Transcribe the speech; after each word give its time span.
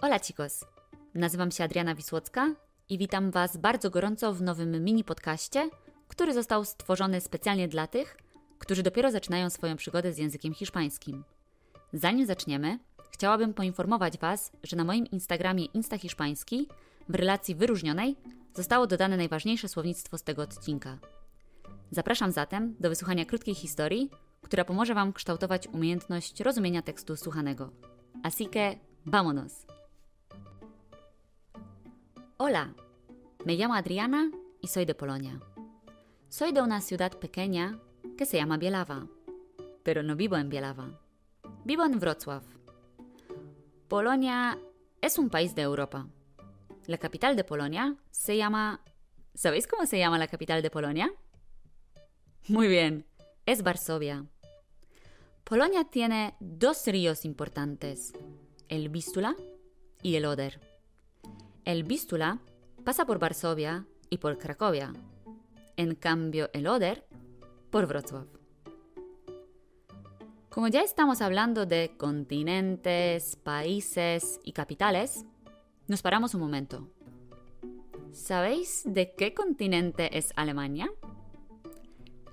Hola 0.00 0.18
chicos, 0.18 0.64
nazywam 1.14 1.50
się 1.50 1.64
Adriana 1.64 1.94
Wisłocka 1.94 2.54
i 2.88 2.98
witam 2.98 3.30
Was 3.30 3.56
bardzo 3.56 3.90
gorąco 3.90 4.32
w 4.34 4.42
nowym 4.42 4.84
mini 4.84 5.04
podcaście, 5.04 5.70
który 6.08 6.34
został 6.34 6.64
stworzony 6.64 7.20
specjalnie 7.20 7.68
dla 7.68 7.86
tych, 7.86 8.16
którzy 8.58 8.82
dopiero 8.82 9.10
zaczynają 9.10 9.50
swoją 9.50 9.76
przygodę 9.76 10.12
z 10.12 10.18
językiem 10.18 10.54
hiszpańskim. 10.54 11.24
Zanim 11.92 12.26
zaczniemy, 12.26 12.78
chciałabym 13.10 13.54
poinformować 13.54 14.18
Was, 14.18 14.52
że 14.62 14.76
na 14.76 14.84
moim 14.84 15.06
Instagramie 15.06 15.64
Instahiszpański 15.64 16.68
w 17.08 17.14
relacji 17.14 17.54
wyróżnionej 17.54 18.16
zostało 18.54 18.86
dodane 18.86 19.16
najważniejsze 19.16 19.68
słownictwo 19.68 20.18
z 20.18 20.22
tego 20.22 20.42
odcinka. 20.42 20.98
Zapraszam 21.90 22.32
zatem 22.32 22.76
do 22.80 22.88
wysłuchania 22.88 23.24
krótkiej 23.24 23.54
historii, 23.54 24.10
która 24.42 24.64
pomoże 24.64 24.94
Wam 24.94 25.12
kształtować 25.12 25.68
umiejętność 25.68 26.40
rozumienia 26.40 26.82
tekstu 26.82 27.16
słuchanego. 27.16 27.70
Así 28.22 28.48
que, 28.48 28.78
vámonos! 29.06 29.79
Hola, 32.42 32.74
me 33.44 33.54
llamo 33.54 33.74
Adriana 33.74 34.30
y 34.62 34.68
soy 34.68 34.86
de 34.86 34.94
Polonia. 34.94 35.38
Soy 36.30 36.52
de 36.52 36.62
una 36.62 36.80
ciudad 36.80 37.12
pequeña 37.18 37.78
que 38.16 38.24
se 38.24 38.38
llama 38.38 38.56
Bielawa, 38.56 39.08
pero 39.82 40.02
no 40.02 40.16
vivo 40.16 40.38
en 40.38 40.48
Bielawa. 40.48 40.98
Vivo 41.66 41.84
en 41.84 42.00
Wrocław. 42.00 42.40
Polonia 43.88 44.58
es 45.02 45.18
un 45.18 45.28
país 45.28 45.54
de 45.54 45.60
Europa. 45.60 46.08
La 46.86 46.96
capital 46.96 47.36
de 47.36 47.44
Polonia 47.44 47.98
se 48.10 48.38
llama... 48.38 48.80
¿Sabéis 49.34 49.66
cómo 49.66 49.84
se 49.84 49.98
llama 49.98 50.16
la 50.16 50.26
capital 50.26 50.62
de 50.62 50.70
Polonia? 50.70 51.12
Muy 52.48 52.68
bien, 52.68 53.04
es 53.44 53.62
Varsovia. 53.62 54.24
Polonia 55.44 55.84
tiene 55.84 56.36
dos 56.40 56.86
ríos 56.86 57.26
importantes, 57.26 58.14
el 58.70 58.88
Vístula 58.88 59.36
y 60.02 60.14
el 60.14 60.24
Oder. 60.24 60.69
El 61.64 61.84
Vístula 61.84 62.38
pasa 62.84 63.04
por 63.04 63.18
Varsovia 63.18 63.86
y 64.08 64.18
por 64.18 64.38
Cracovia. 64.38 64.92
En 65.76 65.94
cambio, 65.94 66.48
el 66.52 66.66
Oder 66.66 67.06
por 67.70 67.86
Wrocław. 67.86 68.26
Como 70.48 70.68
ya 70.68 70.80
estamos 70.80 71.20
hablando 71.20 71.66
de 71.66 71.94
continentes, 71.96 73.36
países 73.36 74.40
y 74.42 74.52
capitales, 74.52 75.24
nos 75.86 76.02
paramos 76.02 76.34
un 76.34 76.40
momento. 76.40 76.88
¿Sabéis 78.12 78.82
de 78.84 79.14
qué 79.14 79.34
continente 79.34 80.16
es 80.16 80.32
Alemania? 80.36 80.90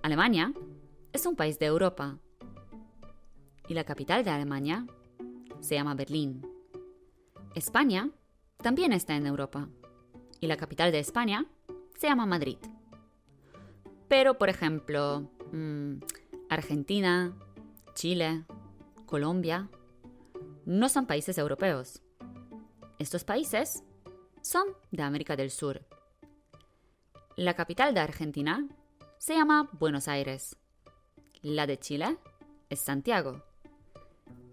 Alemania 0.01 0.53
es 1.13 1.25
un 1.25 1.35
país 1.35 1.59
de 1.59 1.67
Europa 1.67 2.17
y 3.67 3.73
la 3.73 3.83
capital 3.83 4.23
de 4.23 4.31
Alemania 4.31 4.87
se 5.59 5.75
llama 5.75 5.93
Berlín. 5.95 6.47
España 7.53 8.09
también 8.57 8.93
está 8.93 9.15
en 9.15 9.27
Europa 9.27 9.69
y 10.39 10.47
la 10.47 10.57
capital 10.57 10.91
de 10.91 10.99
España 10.99 11.45
se 11.97 12.07
llama 12.07 12.25
Madrid. 12.25 12.57
Pero, 14.07 14.37
por 14.37 14.49
ejemplo, 14.49 15.29
mmm, 15.51 15.97
Argentina, 16.49 17.35
Chile, 17.93 18.45
Colombia, 19.05 19.69
no 20.65 20.89
son 20.89 21.05
países 21.05 21.37
europeos. 21.37 22.01
Estos 22.99 23.23
países 23.23 23.83
son 24.41 24.67
de 24.91 25.03
América 25.03 25.35
del 25.35 25.51
Sur. 25.51 25.85
La 27.35 27.53
capital 27.53 27.93
de 27.93 27.99
Argentina 27.99 28.67
se 29.17 29.35
llama 29.35 29.69
Buenos 29.73 30.07
Aires. 30.07 30.55
La 31.41 31.67
de 31.67 31.77
Chile 31.77 32.17
es 32.69 32.79
Santiago. 32.79 33.43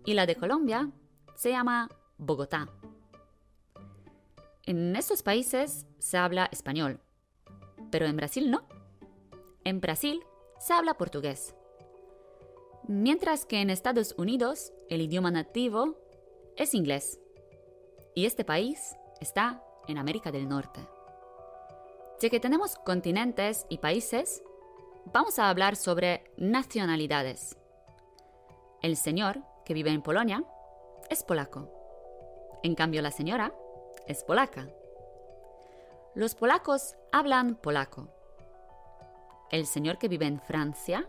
Y 0.04 0.14
la 0.14 0.26
de 0.26 0.36
Colombia 0.36 0.90
se 1.34 1.50
llama 1.50 1.88
Bogotá. 2.18 2.68
En 4.66 4.96
estos 4.96 5.22
países 5.22 5.86
se 5.98 6.16
habla 6.16 6.48
español, 6.50 6.98
pero 7.90 8.06
en 8.06 8.16
Brasil 8.16 8.50
no. 8.50 8.66
En 9.62 9.82
Brasil 9.82 10.24
se 10.58 10.72
habla 10.72 10.94
portugués. 10.94 11.54
Mientras 12.88 13.44
que 13.44 13.60
en 13.60 13.68
Estados 13.68 14.14
Unidos 14.16 14.72
el 14.88 15.02
idioma 15.02 15.30
nativo 15.30 15.98
es 16.56 16.72
inglés. 16.72 17.20
Y 18.14 18.24
este 18.24 18.42
país 18.42 18.96
está 19.20 19.62
en 19.86 19.98
América 19.98 20.32
del 20.32 20.48
Norte. 20.48 20.80
Ya 22.22 22.30
que 22.30 22.40
tenemos 22.40 22.76
continentes 22.76 23.66
y 23.68 23.78
países, 23.78 24.42
vamos 25.12 25.38
a 25.38 25.50
hablar 25.50 25.76
sobre 25.76 26.24
nacionalidades. 26.38 27.58
El 28.80 28.96
señor 28.96 29.42
que 29.66 29.74
vive 29.74 29.90
en 29.90 30.00
Polonia 30.00 30.42
es 31.10 31.22
polaco. 31.22 31.70
En 32.62 32.74
cambio, 32.74 33.02
la 33.02 33.10
señora 33.10 33.52
es 34.06 34.24
polaca. 34.24 34.68
Los 36.14 36.34
polacos 36.34 36.94
hablan 37.12 37.56
polaco. 37.56 38.08
El 39.50 39.66
señor 39.66 39.98
que 39.98 40.08
vive 40.08 40.26
en 40.26 40.40
Francia 40.40 41.08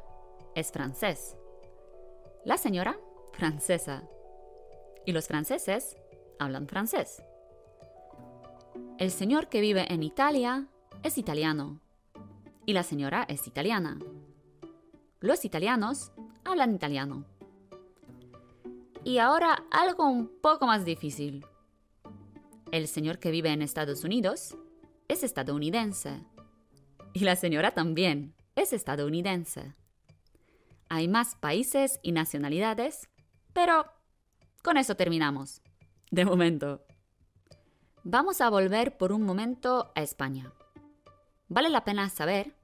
es 0.56 0.72
francés. 0.72 1.38
La 2.44 2.58
señora, 2.58 2.98
francesa. 3.34 4.04
Y 5.06 5.12
los 5.12 5.28
franceses 5.28 5.98
hablan 6.40 6.68
francés. 6.68 7.22
El 8.98 9.12
señor 9.12 9.50
que 9.50 9.62
vive 9.62 9.92
en 9.94 10.04
Italia 10.04 10.68
es 11.04 11.18
italiano. 11.18 11.80
Y 12.66 12.74
la 12.74 12.84
señora 12.84 13.26
es 13.28 13.48
italiana. 13.48 14.00
Los 15.20 15.46
italianos 15.46 16.12
hablan 16.44 16.74
italiano. 16.74 17.26
Y 19.04 19.20
ahora 19.20 19.66
algo 19.70 20.08
un 20.08 20.28
poco 20.42 20.66
más 20.66 20.86
difícil. 20.86 21.46
El 22.72 22.88
señor 22.88 23.20
que 23.20 23.32
vive 23.32 23.52
en 23.52 23.62
Estados 23.62 24.04
Unidos 24.04 24.58
es 25.08 25.24
estadounidense. 25.24 26.22
Y 27.14 27.20
la 27.20 27.36
señora 27.36 27.72
también 27.72 28.36
es 28.56 28.74
estadounidense. 28.74 29.74
Hay 30.90 31.08
más 31.08 31.36
países 31.36 32.00
y 32.04 32.12
nacionalidades, 32.12 33.10
pero 33.54 33.86
con 34.64 34.78
eso 34.78 34.96
terminamos. 34.96 35.62
De 36.12 36.26
momento. 36.26 36.86
Vamos 38.04 38.42
a 38.42 38.50
volver 38.50 38.98
por 38.98 39.12
un 39.12 39.24
momento 39.24 39.92
a 39.96 40.02
España. 40.02 40.54
Vale 41.48 41.70
la 41.70 41.84
pena 41.84 42.10
saber 42.10 42.56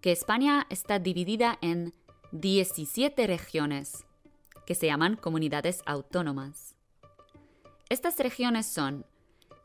que 0.00 0.12
España 0.12 0.66
está 0.70 0.98
dividida 0.98 1.58
en 1.60 1.94
17 2.32 3.26
regiones, 3.26 4.04
que 4.66 4.74
se 4.74 4.86
llaman 4.86 5.16
comunidades 5.16 5.82
autónomas. 5.86 6.74
Estas 7.88 8.18
regiones 8.18 8.66
son 8.66 9.06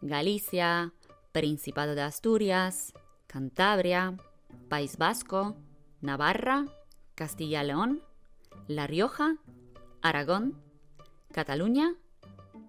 Galicia, 0.02 0.94
Principado 1.32 1.94
de 1.94 2.02
Asturias, 2.02 2.94
Cantabria, 3.28 4.18
País 4.70 4.98
Vasco, 4.98 5.56
Navarra, 6.02 6.66
Castilla-León, 7.16 8.02
La 8.68 8.88
Rioja, 8.88 9.36
Aragón, 10.02 10.56
Cataluña, 11.32 11.96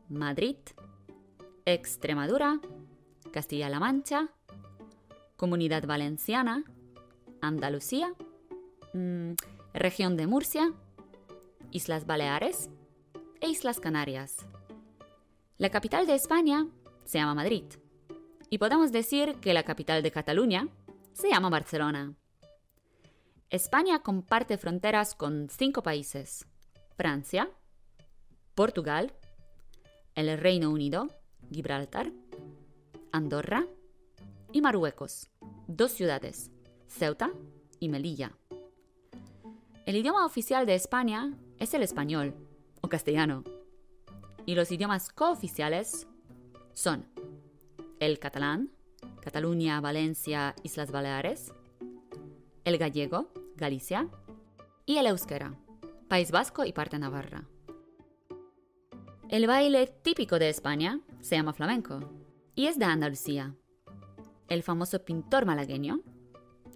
Madrid, 0.08 0.56
Extremadura, 1.64 2.60
Castilla-La 3.32 3.78
Mancha, 3.78 4.28
Comunidad 5.36 5.86
Valenciana, 5.86 6.64
Andalucía, 7.40 8.12
mmm, 8.92 9.32
Región 9.72 10.16
de 10.16 10.26
Murcia, 10.26 10.72
Islas 11.70 12.06
Baleares 12.06 12.68
e 13.40 13.48
Islas 13.48 13.78
Canarias. 13.78 14.36
La 15.58 15.70
capital 15.70 16.06
de 16.06 16.14
España 16.14 16.66
se 17.04 17.18
llama 17.18 17.34
Madrid 17.34 17.64
y 18.50 18.58
podemos 18.58 18.90
decir 18.92 19.36
que 19.36 19.54
la 19.54 19.62
capital 19.62 20.02
de 20.02 20.10
Cataluña 20.10 20.68
se 21.12 21.28
llama 21.30 21.48
Barcelona. 21.48 22.14
España 23.48 24.02
comparte 24.02 24.58
fronteras 24.58 25.14
con 25.14 25.48
cinco 25.48 25.82
países. 25.82 26.46
Francia, 26.96 27.48
Portugal, 28.54 29.12
el 30.14 30.36
Reino 30.38 30.70
Unido, 30.70 31.08
Gibraltar, 31.50 32.12
Andorra 33.12 33.66
y 34.52 34.60
Marruecos, 34.60 35.30
dos 35.66 35.92
ciudades, 35.92 36.50
Ceuta 36.88 37.30
y 37.78 37.88
Melilla. 37.88 38.36
El 39.86 39.96
idioma 39.96 40.26
oficial 40.26 40.66
de 40.66 40.74
España 40.74 41.32
es 41.58 41.72
el 41.74 41.82
español 41.82 42.34
o 42.80 42.88
castellano 42.88 43.44
y 44.46 44.54
los 44.54 44.70
idiomas 44.70 45.10
cooficiales 45.10 46.06
son 46.74 47.06
el 48.00 48.18
catalán, 48.18 48.70
Cataluña, 49.20 49.80
Valencia, 49.80 50.54
Islas 50.62 50.90
Baleares, 50.90 51.52
el 52.64 52.78
gallego, 52.78 53.30
Galicia, 53.56 54.08
y 54.86 54.96
el 54.96 55.06
euskera, 55.06 55.54
País 56.08 56.30
Vasco 56.30 56.64
y 56.64 56.72
parte 56.72 56.98
Navarra. 56.98 57.44
El 59.28 59.46
baile 59.46 59.86
típico 59.86 60.38
de 60.38 60.48
España 60.48 61.00
se 61.20 61.36
llama 61.36 61.52
flamenco 61.52 62.00
y 62.56 62.66
es 62.66 62.78
de 62.78 62.86
Andalucía. 62.86 63.54
El 64.48 64.64
famoso 64.64 65.04
pintor 65.04 65.46
malagueño 65.46 66.00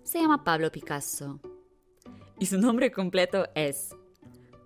se 0.05 0.21
llama 0.21 0.45
Pablo 0.45 0.71
Picasso 0.71 1.41
y 2.39 2.47
su 2.47 2.59
nombre 2.59 2.93
completo 2.93 3.49
es 3.55 3.97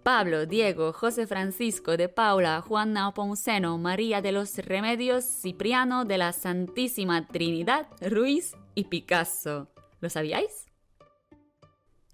Pablo, 0.09 0.47
Diego, 0.47 0.95
José 0.95 1.27
Francisco 1.27 1.99
de 1.99 2.09
Paula, 2.09 2.63
Juan 2.63 2.95
Napomuceno, 2.95 3.77
María 3.77 4.23
de 4.23 4.33
los 4.33 4.57
Remedios, 4.57 5.27
Cipriano 5.27 6.07
de 6.07 6.17
la 6.17 6.33
Santísima 6.33 7.27
Trinidad, 7.27 7.89
Ruiz 8.01 8.57
y 8.75 8.85
Picasso. 8.85 9.69
¿Lo 10.01 10.09
sabíais? 10.09 10.65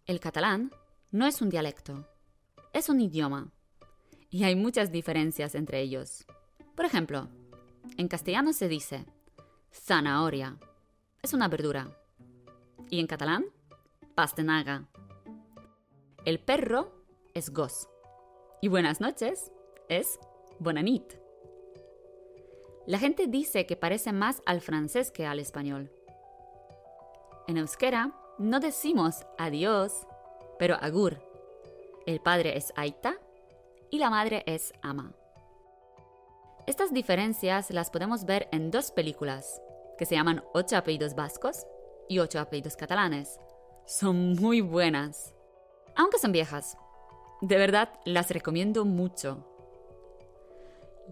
El 0.06 0.18
catalán 0.18 0.72
no 1.12 1.24
es 1.24 1.40
un 1.40 1.50
dialecto, 1.50 2.04
es 2.72 2.88
un 2.88 3.00
idioma. 3.00 3.52
Y 4.28 4.42
hay 4.42 4.56
muchas 4.56 4.90
diferencias 4.90 5.54
entre 5.54 5.80
ellos. 5.80 6.26
Por 6.74 6.86
ejemplo, 6.86 7.28
en 7.96 8.08
castellano 8.08 8.52
se 8.54 8.66
dice 8.66 9.06
zanahoria, 9.70 10.58
es 11.22 11.32
una 11.32 11.46
verdura. 11.46 11.96
Y 12.90 12.98
en 12.98 13.06
catalán, 13.06 13.44
pastanaga. 14.16 14.88
El 16.24 16.40
perro 16.40 17.03
es 17.34 17.50
gos. 17.50 17.88
Y 18.60 18.68
buenas 18.68 19.00
noches 19.00 19.50
es 19.88 20.18
bonanit. 20.60 21.14
La 22.86 22.98
gente 22.98 23.26
dice 23.26 23.66
que 23.66 23.76
parece 23.76 24.12
más 24.12 24.40
al 24.46 24.60
francés 24.60 25.10
que 25.10 25.26
al 25.26 25.40
español. 25.40 25.90
En 27.48 27.56
euskera 27.56 28.14
no 28.38 28.60
decimos 28.60 29.26
adiós, 29.36 30.06
pero 30.58 30.76
agur. 30.80 31.18
El 32.06 32.20
padre 32.20 32.56
es 32.56 32.72
aita 32.76 33.16
y 33.90 33.98
la 33.98 34.10
madre 34.10 34.44
es 34.46 34.72
ama. 34.82 35.12
Estas 36.66 36.92
diferencias 36.92 37.70
las 37.70 37.90
podemos 37.90 38.24
ver 38.24 38.48
en 38.52 38.70
dos 38.70 38.90
películas, 38.90 39.60
que 39.98 40.06
se 40.06 40.14
llaman 40.14 40.42
Ocho 40.54 40.76
apellidos 40.76 41.14
vascos 41.14 41.66
y 42.08 42.20
Ocho 42.20 42.38
apellidos 42.38 42.76
catalanes. 42.76 43.38
Son 43.86 44.34
muy 44.34 44.60
buenas, 44.60 45.34
aunque 45.96 46.18
son 46.18 46.32
viejas. 46.32 46.76
De 47.44 47.58
verdad, 47.58 47.90
las 48.06 48.30
recomiendo 48.30 48.86
mucho. 48.86 49.46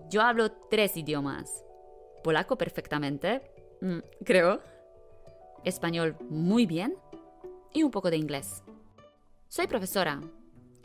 Yo 0.08 0.22
hablo 0.22 0.50
tres 0.70 0.96
idiomas. 0.96 1.62
Polaco 2.24 2.56
perfectamente, 2.56 3.42
mm, 3.82 3.98
creo. 4.24 4.62
Español 5.62 6.16
muy 6.30 6.64
bien 6.64 6.96
y 7.74 7.82
un 7.82 7.90
poco 7.90 8.08
de 8.08 8.16
inglés. 8.16 8.64
Soy 9.48 9.66
profesora 9.66 10.22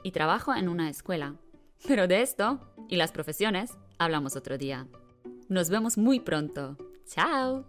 y 0.03 0.11
trabajo 0.11 0.53
en 0.53 0.67
una 0.67 0.89
escuela. 0.89 1.37
Pero 1.87 2.09
de 2.09 2.23
esto 2.23 2.59
y 2.89 2.97
las 2.97 3.13
profesiones 3.13 3.77
hablamos 3.99 4.35
otro 4.35 4.57
día. 4.57 4.85
Nos 5.47 5.69
vemos 5.69 5.97
muy 5.97 6.19
pronto. 6.19 6.75
¡Chao! 7.05 7.63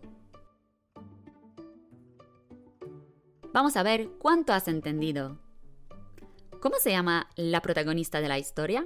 Vamos 3.53 3.77
a 3.77 3.85
ver 3.85 4.09
cuánto 4.19 4.53
has 4.53 4.67
entendido. 4.67 5.39
¿Cómo 6.61 6.77
se 6.81 6.91
llama 6.91 7.29
la 7.37 7.61
protagonista 7.61 8.21
de 8.21 8.29
la 8.29 8.39
historia? 8.39 8.85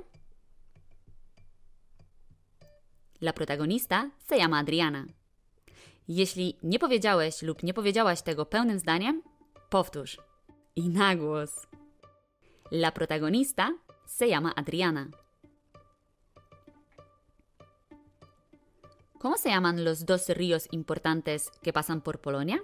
La 3.21 3.33
protagonista 3.33 4.11
se 4.19 4.37
llama 4.37 4.59
Adriana. 4.59 5.07
Jeśli 6.09 6.59
nie 6.63 6.79
powiedziałeś 6.79 7.43
lub 7.43 7.63
nie 7.63 7.75
powiedziałaś 7.75 8.23
tego 8.23 8.47
pełnym 8.47 8.79
zdaniem, 8.79 9.23
powtórz. 9.71 10.19
I 10.77 10.89
na. 10.89 11.15
La 12.71 12.93
protagonista 12.93 13.71
se 14.07 14.29
llama 14.29 14.55
Adriana. 14.55 15.09
¿Cómo 19.19 19.39
se 19.39 19.49
llaman 19.49 19.85
los 19.85 20.05
dos 20.05 20.29
ríos 20.29 20.69
importantes 20.73 21.51
que 21.63 21.73
pasan 21.73 22.01
por 22.01 22.21
Polonia? 22.21 22.59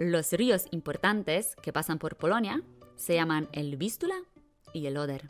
Los 0.00 0.32
ríos 0.32 0.64
importantes 0.70 1.54
que 1.56 1.74
pasan 1.74 1.98
por 1.98 2.16
Polonia 2.16 2.62
se 2.96 3.16
llaman 3.16 3.50
el 3.52 3.76
Vístula 3.76 4.14
y 4.72 4.86
el 4.86 4.96
Oder. 4.96 5.28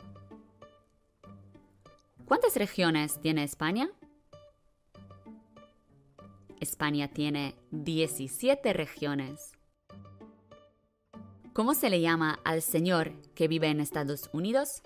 ¿Cuántas 2.23 2.55
regiones 2.55 3.19
tiene 3.19 3.43
España? 3.43 3.89
España 6.61 7.09
tiene 7.09 7.57
17 7.71 8.71
regiones. 8.71 9.51
¿Cómo 11.51 11.73
se 11.73 11.89
le 11.89 11.99
llama 11.99 12.39
al 12.45 12.61
señor 12.61 13.11
que 13.35 13.49
vive 13.49 13.67
en 13.67 13.81
Estados 13.81 14.29
Unidos? 14.31 14.83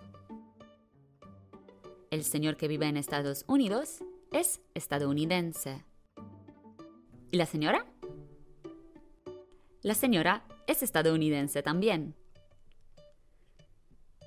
El 2.10 2.24
señor 2.24 2.58
que 2.58 2.68
vive 2.68 2.88
en 2.88 2.98
Estados 2.98 3.46
Unidos 3.48 4.04
es 4.32 4.62
estadounidense. 4.74 5.86
¿Y 7.30 7.38
la 7.38 7.46
señora? 7.46 7.86
La 9.86 9.94
señora 9.94 10.42
es 10.66 10.82
estadounidense 10.82 11.62
también. 11.62 12.16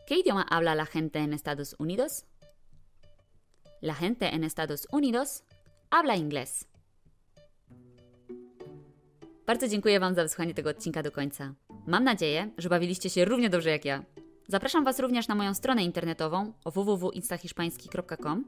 ¿Qué 0.06 0.20
idioma 0.20 0.43
habla 0.43 0.76
la 0.76 0.87
gente 0.87 1.19
en 1.19 1.32
Estados 1.32 1.75
Unidos? 1.81 2.25
La 3.81 3.94
gente 3.94 4.26
en 4.26 4.44
Estados 4.44 4.87
Unidos 4.93 5.43
habla 5.90 6.14
inglés. 6.14 6.69
Bardzo 9.46 9.69
dziękuję 9.69 10.00
Wam 10.00 10.14
za 10.14 10.22
wysłuchanie 10.22 10.55
tego 10.55 10.70
odcinka 10.70 11.02
do 11.02 11.12
końca. 11.12 11.55
Mam 11.87 12.05
nadzieję, 12.05 12.50
że 12.58 12.69
bawiliście 12.69 13.10
się 13.10 13.25
równie 13.25 13.50
dobrze 13.50 13.70
jak 13.70 13.84
ja. 13.84 14.05
Zapraszam 14.49 14.84
Was 14.84 15.00
również 15.00 15.28
na 15.28 15.34
moją 15.34 15.55
stronę 15.55 15.84
internetową 15.84 16.52
www.instahiszpański.com, 16.66 18.44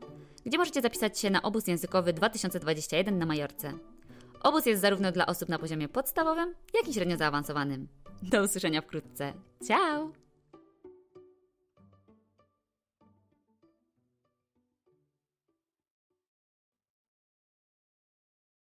gdzie 0.47 0.59
możecie 0.59 0.81
zapisać 0.81 1.19
się 1.19 1.31
na 1.31 1.43
obóz 1.43 1.67
językowy 1.67 2.13
2021 2.13 3.19
na 3.19 3.27
Majorce. 3.27 3.90
Obóz 4.43 4.67
jest 4.67 4.83
zarówno 4.83 5.13
dla 5.13 5.27
osób 5.27 5.49
na 5.49 5.59
poziomie 5.59 5.89
podstawowym, 5.89 6.55
jak 6.75 6.89
i 6.89 6.95
średnio 6.95 7.17
zaawansowanym. 7.17 7.89
Do 8.23 8.43
usłyszenia 8.43 8.83
wkrótce. 8.83 9.33
Ciao! 9.69 10.20